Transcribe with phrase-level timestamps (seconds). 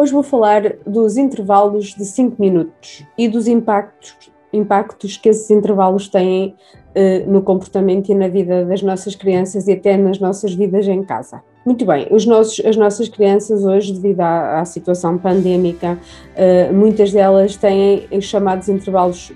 [0.00, 6.08] Hoje vou falar dos intervalos de 5 minutos e dos impactos, impactos que esses intervalos
[6.08, 6.54] têm
[6.94, 11.02] eh, no comportamento e na vida das nossas crianças e até nas nossas vidas em
[11.02, 11.42] casa.
[11.66, 15.98] Muito bem, os nossos, as nossas crianças hoje, devido à, à situação pandémica,
[16.34, 19.30] eh, muitas delas têm os chamados intervalos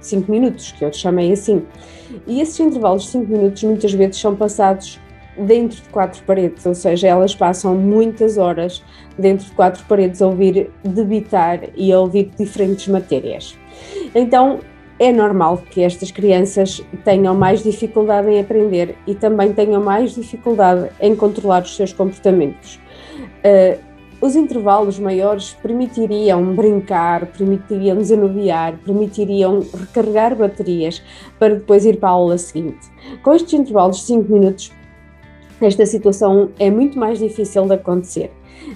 [0.00, 1.62] de 5 minutos, que eu chamei assim.
[2.26, 4.98] E esses intervalos de 5 minutos muitas vezes são passados
[5.36, 8.82] dentro de quatro paredes, ou seja, elas passam muitas horas
[9.18, 13.56] dentro de quatro paredes a ouvir debitar e a ouvir diferentes matérias.
[14.14, 14.60] Então,
[14.98, 20.90] é normal que estas crianças tenham mais dificuldade em aprender e também tenham mais dificuldade
[21.00, 22.78] em controlar os seus comportamentos.
[23.44, 31.02] Uh, os intervalos maiores permitiriam brincar, permitiriam desanuviar, permitiriam recarregar baterias
[31.40, 32.88] para depois ir para a aula seguinte.
[33.24, 34.72] Com estes intervalos de 5 minutos,
[35.66, 38.30] esta situação é muito mais difícil de acontecer.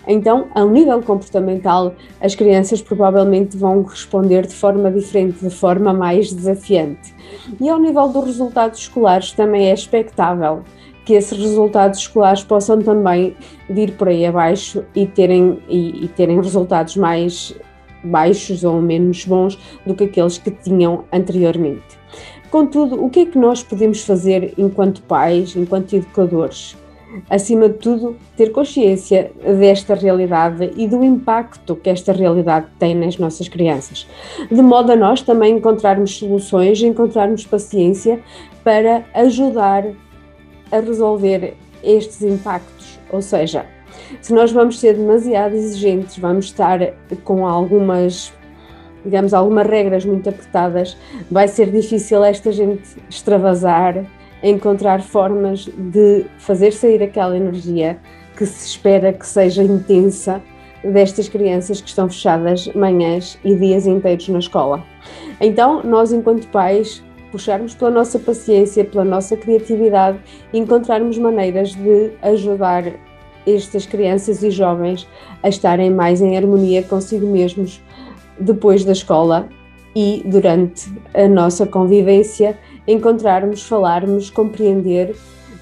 [0.06, 6.32] Então, ao nível comportamental, as crianças provavelmente vão responder de forma diferente, de forma mais
[6.32, 7.14] desafiante.
[7.60, 10.62] E ao nível dos resultados escolares, também é expectável
[11.04, 13.36] que esses resultados escolares possam também
[13.70, 17.54] vir por aí abaixo e terem, e, e terem resultados mais
[18.02, 21.96] baixos ou menos bons do que aqueles que tinham anteriormente.
[22.56, 26.74] Contudo, o que é que nós podemos fazer enquanto pais, enquanto educadores?
[27.28, 33.18] Acima de tudo, ter consciência desta realidade e do impacto que esta realidade tem nas
[33.18, 34.08] nossas crianças,
[34.50, 38.22] de modo a nós também encontrarmos soluções, encontrarmos paciência
[38.64, 39.84] para ajudar
[40.72, 42.98] a resolver estes impactos.
[43.12, 43.66] Ou seja,
[44.22, 46.80] se nós vamos ser demasiado exigentes, vamos estar
[47.22, 48.32] com algumas
[49.06, 50.96] digamos, algumas regras muito apertadas,
[51.30, 54.04] vai ser difícil esta gente extravasar,
[54.42, 57.98] encontrar formas de fazer sair aquela energia
[58.36, 60.42] que se espera que seja intensa
[60.84, 64.84] destas crianças que estão fechadas manhãs e dias inteiros na escola.
[65.40, 67.02] Então, nós, enquanto pais,
[67.32, 70.18] puxarmos pela nossa paciência, pela nossa criatividade,
[70.52, 72.84] encontrarmos maneiras de ajudar
[73.46, 75.08] estas crianças e jovens
[75.42, 77.80] a estarem mais em harmonia consigo mesmos,
[78.38, 79.48] depois da escola
[79.94, 85.16] e durante a nossa convivência, encontrarmos, falarmos, compreender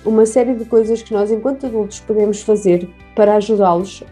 [0.04, 4.02] uma série de coisas que nós, enquanto adultos, podemos fazer para ajudá-los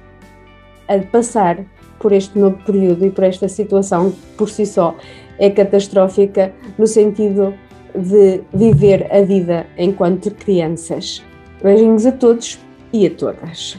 [0.88, 1.64] a passar
[1.98, 4.96] por este novo período e por esta situação que por si só
[5.38, 7.54] é catastrófica no sentido
[7.94, 11.22] de viver a vida enquanto crianças.
[11.62, 12.58] Beijinhos a todos
[12.92, 13.78] e a todas.